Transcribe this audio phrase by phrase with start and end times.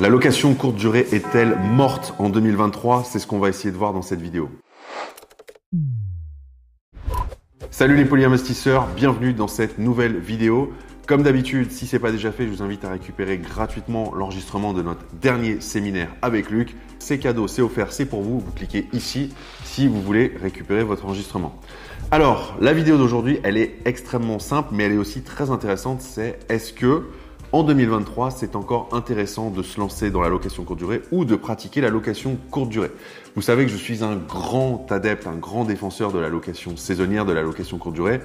[0.00, 3.92] La location courte durée est-elle morte en 2023 C'est ce qu'on va essayer de voir
[3.92, 4.50] dans cette vidéo.
[7.70, 10.72] Salut les polyinvestisseurs, bienvenue dans cette nouvelle vidéo.
[11.06, 14.72] Comme d'habitude, si ce n'est pas déjà fait, je vous invite à récupérer gratuitement l'enregistrement
[14.72, 16.74] de notre dernier séminaire avec Luc.
[16.98, 18.40] C'est cadeau, c'est offert, c'est pour vous.
[18.40, 19.32] Vous cliquez ici
[19.62, 21.56] si vous voulez récupérer votre enregistrement.
[22.10, 26.00] Alors, la vidéo d'aujourd'hui, elle est extrêmement simple, mais elle est aussi très intéressante.
[26.00, 27.04] C'est est-ce que
[27.54, 31.36] en 2023, c'est encore intéressant de se lancer dans la location courte durée ou de
[31.36, 32.90] pratiquer la location courte durée.
[33.36, 37.24] Vous savez que je suis un grand adepte, un grand défenseur de la location saisonnière,
[37.24, 38.20] de la location courte durée.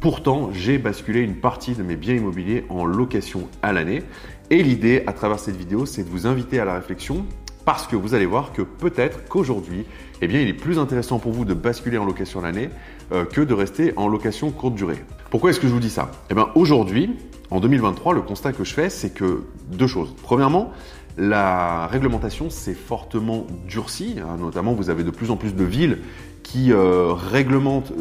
[0.00, 4.02] Pourtant, j'ai basculé une partie de mes biens immobiliers en location à l'année.
[4.50, 7.24] Et l'idée à travers cette vidéo, c'est de vous inviter à la réflexion
[7.64, 9.86] parce que vous allez voir que peut-être qu'aujourd'hui,
[10.20, 12.68] eh bien, il est plus intéressant pour vous de basculer en location à l'année
[13.12, 15.02] euh, que de rester en location courte durée.
[15.30, 16.10] Pourquoi est-ce que je vous dis ça?
[16.28, 17.16] Eh bien, aujourd'hui,
[17.54, 20.12] en 2023, le constat que je fais, c'est que deux choses.
[20.24, 20.72] Premièrement,
[21.16, 25.98] la réglementation s'est fortement durcie, hein, notamment vous avez de plus en plus de villes
[26.42, 27.92] qui euh, réglementent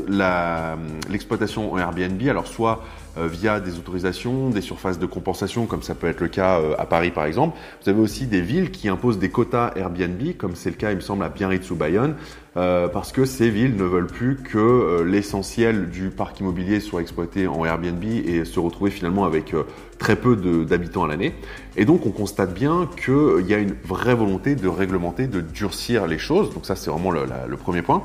[1.07, 2.83] l'exploitation en Airbnb, alors soit
[3.19, 6.73] euh, via des autorisations, des surfaces de compensation, comme ça peut être le cas euh,
[6.79, 7.55] à Paris par exemple.
[7.83, 10.95] Vous avez aussi des villes qui imposent des quotas Airbnb, comme c'est le cas, il
[10.95, 12.15] me semble, à Biarritz ou Bayonne,
[12.55, 17.47] euh, parce que ces villes ne veulent plus que l'essentiel du parc immobilier soit exploité
[17.47, 19.55] en Airbnb et se retrouver finalement avec
[19.97, 21.33] très peu d'habitants à l'année.
[21.77, 26.07] Et donc on constate bien qu'il y a une vraie volonté de réglementer, de durcir
[26.07, 26.53] les choses.
[26.53, 28.03] Donc ça c'est vraiment le, le premier point.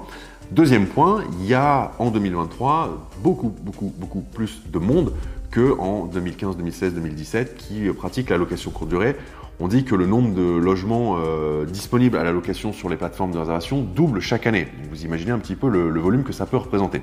[0.50, 5.12] Deuxième point, il y a en 2023 beaucoup, beaucoup, beaucoup plus de monde
[5.58, 9.16] qu'en 2015, 2016, 2017 qui pratiquent la location courte durée.
[9.60, 13.32] On dit que le nombre de logements euh, disponibles à la location sur les plateformes
[13.32, 14.68] de réservation double chaque année.
[14.90, 17.02] Vous imaginez un petit peu le, volume que ça peut représenter.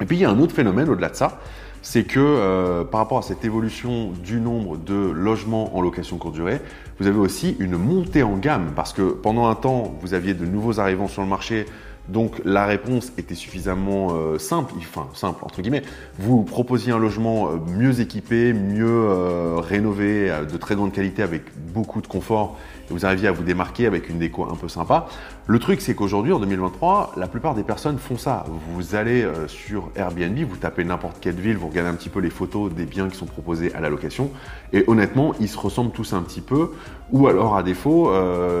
[0.00, 1.40] Et puis il y a un autre phénomène au-delà de ça,
[1.82, 6.34] c'est que euh, par rapport à cette évolution du nombre de logements en location courte
[6.34, 6.60] durée,
[6.98, 10.46] vous avez aussi une montée en gamme parce que pendant un temps, vous aviez de
[10.46, 11.66] nouveaux arrivants sur le marché
[12.10, 15.82] donc la réponse était suffisamment euh, simple, enfin simple entre guillemets.
[16.18, 21.42] Vous proposiez un logement euh, mieux équipé, mieux euh, rénové, de très grande qualité avec
[21.72, 22.58] beaucoup de confort
[22.90, 25.06] et vous arriviez à vous démarquer avec une déco un peu sympa.
[25.46, 28.44] Le truc c'est qu'aujourd'hui en 2023, la plupart des personnes font ça.
[28.74, 32.30] Vous allez sur Airbnb, vous tapez n'importe quelle ville, vous regardez un petit peu les
[32.30, 34.30] photos des biens qui sont proposés à la location
[34.72, 36.72] et honnêtement, ils se ressemblent tous un petit peu
[37.12, 38.12] ou alors à défaut,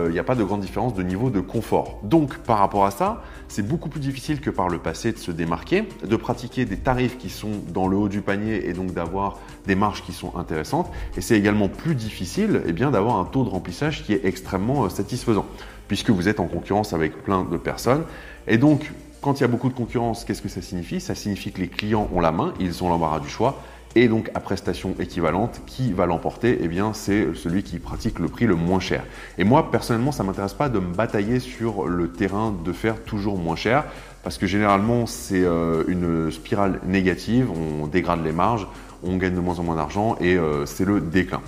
[0.06, 1.98] il n'y a pas de grande différence de niveau de confort.
[2.02, 5.30] Donc par rapport à ça, c'est beaucoup plus difficile que par le passé de se
[5.30, 9.38] démarquer, de pratiquer des tarifs qui sont dans le haut du panier et donc d'avoir
[9.66, 10.90] des marges qui sont intéressantes.
[11.16, 14.88] Et c'est également plus difficile eh d'avoir un taux de remplissage qui est extrêmement euh,
[14.88, 15.46] satisfaisant,
[15.88, 18.04] puisque vous êtes en concurrence avec plein de personnes.
[18.46, 21.00] Et donc, quand il y a beaucoup de concurrence, qu'est-ce que ça signifie?
[21.00, 23.62] Ça signifie que les clients ont la main, ils ont l'embarras du choix
[23.96, 28.28] et donc à prestation équivalente, qui va l'emporter Eh bien, c'est celui qui pratique le
[28.28, 29.02] prix le moins cher.
[29.38, 33.36] Et moi, personnellement, ça m'intéresse pas de me batailler sur le terrain de faire toujours
[33.36, 33.84] moins cher,
[34.22, 37.48] parce que généralement, c'est euh, une spirale négative.
[37.50, 38.66] On dégrade les marges,
[39.02, 41.40] on gagne de moins en moins d'argent, et euh, c'est le déclin.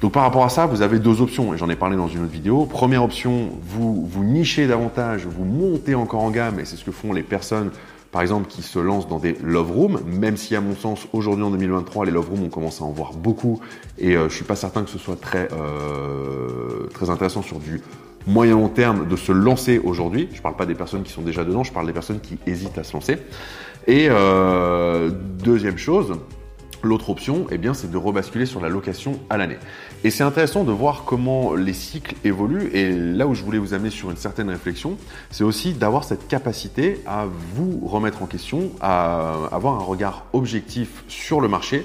[0.00, 2.22] Donc par rapport à ça, vous avez deux options, et j'en ai parlé dans une
[2.22, 2.66] autre vidéo.
[2.66, 6.90] Première option, vous vous nichez davantage, vous montez encore en gamme, et c'est ce que
[6.90, 7.70] font les personnes
[8.12, 11.44] par exemple, qui se lancent dans des love rooms, même si à mon sens, aujourd'hui
[11.44, 13.60] en 2023, les love rooms, on commence à en voir beaucoup,
[13.98, 17.58] et je euh, je suis pas certain que ce soit très, euh, très intéressant sur
[17.58, 17.80] du
[18.26, 20.28] moyen long terme de se lancer aujourd'hui.
[20.32, 22.38] Je ne parle pas des personnes qui sont déjà dedans, je parle des personnes qui
[22.46, 23.18] hésitent à se lancer.
[23.86, 25.10] Et euh,
[25.42, 26.18] deuxième chose,
[26.86, 29.58] L'autre option, eh bien, c'est de rebasculer sur la location à l'année.
[30.04, 32.70] Et c'est intéressant de voir comment les cycles évoluent.
[32.74, 34.96] Et là où je voulais vous amener sur une certaine réflexion,
[35.32, 41.02] c'est aussi d'avoir cette capacité à vous remettre en question, à avoir un regard objectif
[41.08, 41.84] sur le marché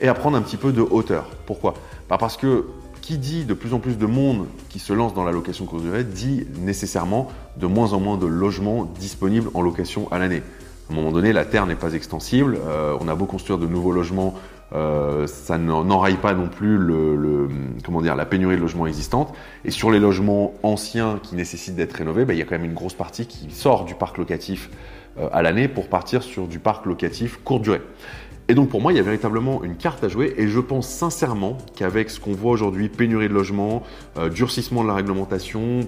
[0.00, 1.28] et à prendre un petit peu de hauteur.
[1.44, 1.74] Pourquoi?
[2.08, 2.66] Bah, Parce que
[3.00, 5.82] qui dit de plus en plus de monde qui se lance dans la location courte
[5.82, 10.42] durée dit nécessairement de moins en moins de logements disponibles en location à l'année.
[10.88, 12.58] À un moment donné, la terre n'est pas extensible.
[12.64, 14.34] Euh, on a beau construire de nouveaux logements,
[14.72, 17.48] euh, ça n'enraye pas non plus le,
[17.84, 19.34] comment dire, la pénurie de logements existantes.
[19.64, 22.64] Et sur les logements anciens qui nécessitent d'être rénovés, bah, il y a quand même
[22.64, 24.70] une grosse partie qui sort du parc locatif
[25.18, 27.82] euh, à l'année pour partir sur du parc locatif courte durée.
[28.48, 30.86] Et donc pour moi, il y a véritablement une carte à jouer et je pense
[30.86, 33.82] sincèrement qu'avec ce qu'on voit aujourd'hui, pénurie de logements,
[34.32, 35.80] durcissement de la réglementation,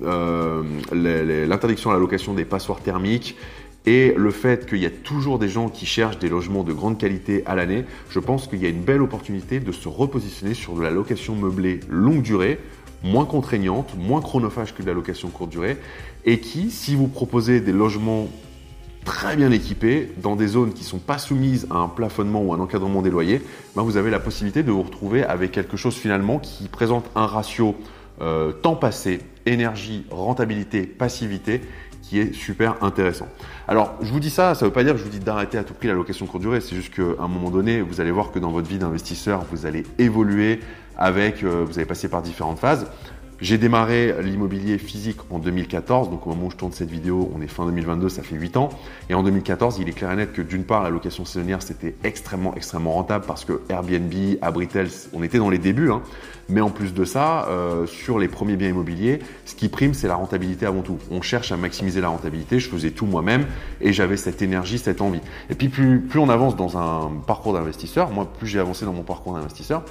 [0.00, 3.36] l'interdiction à la location des passoires thermiques
[3.86, 6.98] et le fait qu'il y a toujours des gens qui cherchent des logements de grande
[6.98, 10.74] qualité à l'année, je pense qu'il y a une belle opportunité de se repositionner sur
[10.74, 12.58] de la location meublée longue durée,
[13.04, 15.76] moins contraignante, moins chronophage que de la location courte durée,
[16.24, 18.28] et qui, si vous proposez des logements
[19.04, 22.52] très bien équipés, dans des zones qui ne sont pas soumises à un plafonnement ou
[22.52, 23.40] un encadrement des loyers,
[23.76, 27.26] ben vous avez la possibilité de vous retrouver avec quelque chose finalement qui présente un
[27.26, 27.76] ratio
[28.20, 31.60] euh, temps passé, énergie, rentabilité, passivité
[32.08, 33.26] qui est super intéressant.
[33.66, 35.58] Alors, je vous dis ça, ça ne veut pas dire que je vous dis d'arrêter
[35.58, 38.12] à tout prix la location courte durée, c'est juste qu'à un moment donné, vous allez
[38.12, 40.60] voir que dans votre vie d'investisseur, vous allez évoluer
[40.96, 42.86] avec, euh, vous allez passer par différentes phases.
[43.38, 47.42] J'ai démarré l'immobilier physique en 2014, donc au moment où je tourne cette vidéo, on
[47.42, 48.70] est fin 2022, ça fait 8 ans.
[49.10, 51.94] Et en 2014, il est clair et net que d'une part, la location saisonnière, c'était
[52.02, 55.90] extrêmement, extrêmement rentable parce que Airbnb, Abritel, on était dans les débuts.
[55.90, 56.00] Hein.
[56.48, 60.08] Mais en plus de ça, euh, sur les premiers biens immobiliers, ce qui prime, c'est
[60.08, 60.98] la rentabilité avant tout.
[61.10, 62.58] On cherche à maximiser la rentabilité.
[62.58, 63.44] Je faisais tout moi-même
[63.82, 65.20] et j'avais cette énergie, cette envie.
[65.50, 68.94] Et puis plus, plus on avance dans un parcours d'investisseur, moi plus j'ai avancé dans
[68.94, 69.84] mon parcours d'investisseur,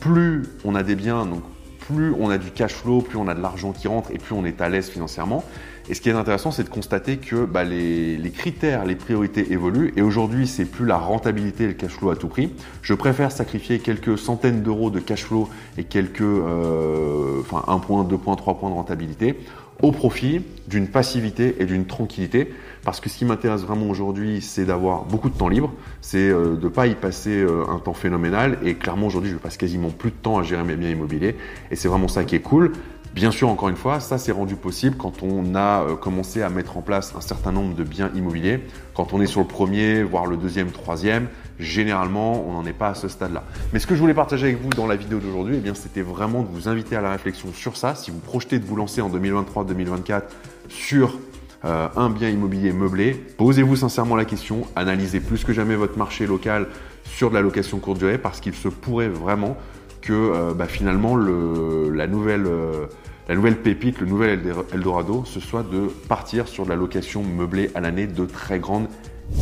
[0.00, 1.42] plus on a des biens, donc
[1.92, 4.34] plus on a du cash flow, plus on a de l'argent qui rentre et plus
[4.34, 5.44] on est à l'aise financièrement.
[5.88, 9.92] Et ce qui est intéressant, c'est de constater que bah, les, critères, les priorités évoluent.
[9.96, 12.52] Et aujourd'hui, c'est plus la rentabilité et le cash flow à tout prix.
[12.80, 15.48] Je préfère sacrifier quelques centaines d'euros de cash flow
[15.78, 19.36] et quelques, euh, enfin, un point, deux points, trois points de rentabilité
[19.82, 22.52] au profit d'une passivité et d'une tranquillité.
[22.84, 26.56] Parce que ce qui m'intéresse vraiment aujourd'hui, c'est d'avoir beaucoup de temps libre, c'est euh,
[26.56, 28.58] de ne pas y passer euh, un temps phénoménal.
[28.64, 31.36] Et clairement, aujourd'hui, je passe quasiment plus de temps à gérer mes biens immobiliers.
[31.70, 32.72] Et c'est vraiment ça qui est cool.
[33.14, 36.48] Bien sûr, encore une fois, ça s'est rendu possible quand on a euh, commencé à
[36.48, 38.60] mettre en place un certain nombre de biens immobiliers.
[38.94, 41.26] Quand on est sur le premier, voire le deuxième, troisième,
[41.58, 43.42] généralement, on n'en est pas à ce stade-là.
[43.72, 46.02] Mais ce que je voulais partager avec vous dans la vidéo d'aujourd'hui, eh bien, c'était
[46.02, 47.96] vraiment de vous inviter à la réflexion sur ça.
[47.96, 50.22] Si vous projetez de vous lancer en 2023-2024
[50.68, 51.18] sur
[51.64, 56.28] euh, un bien immobilier meublé, posez-vous sincèrement la question, analysez plus que jamais votre marché
[56.28, 56.68] local
[57.04, 59.56] sur de la location courte durée parce qu'il se pourrait vraiment
[60.00, 62.86] que euh, bah, finalement la, nouvelle, euh,
[63.28, 64.40] la nouvelle pépite, le nouvel
[64.72, 68.86] Eldorado, ce soit de partir sur de la location meublée à l'année de très grande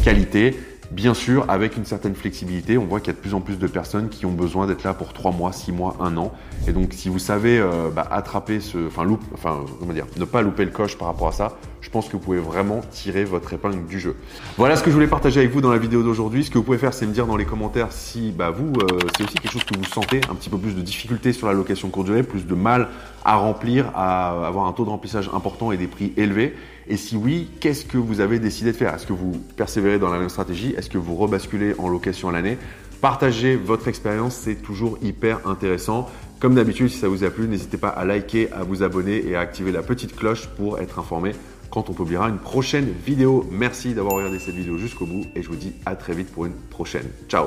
[0.04, 0.56] qualité.
[0.90, 3.58] Bien sûr, avec une certaine flexibilité, on voit qu'il y a de plus en plus
[3.58, 6.32] de personnes qui ont besoin d'être là pour 3 mois, 6 mois, 1 an.
[6.66, 10.40] Et donc, si vous savez euh, bah, attraper ce, enfin, enfin, comment dire, ne pas
[10.40, 13.52] louper le coche par rapport à ça, je pense que vous pouvez vraiment tirer votre
[13.52, 14.16] épingle du jeu.
[14.56, 16.44] Voilà ce que je voulais partager avec vous dans la vidéo d'aujourd'hui.
[16.44, 18.98] Ce que vous pouvez faire, c'est me dire dans les commentaires si bah, vous, euh,
[19.16, 21.52] c'est aussi quelque chose que vous sentez, un petit peu plus de difficulté sur la
[21.52, 22.88] location courte durée, plus de mal
[23.24, 26.54] à remplir, à avoir un taux de remplissage important et des prix élevés.
[26.88, 28.94] Et si oui, qu'est-ce que vous avez décidé de faire?
[28.94, 30.74] Est-ce que vous persévérez dans la même stratégie?
[30.76, 32.58] Est-ce que vous rebasculez en location à l'année?
[33.00, 36.08] Partagez votre expérience, c'est toujours hyper intéressant.
[36.40, 39.36] Comme d'habitude, si ça vous a plu, n'hésitez pas à liker, à vous abonner et
[39.36, 41.32] à activer la petite cloche pour être informé
[41.70, 43.46] quand on publiera une prochaine vidéo.
[43.50, 46.46] Merci d'avoir regardé cette vidéo jusqu'au bout et je vous dis à très vite pour
[46.46, 47.08] une prochaine.
[47.28, 47.46] Ciao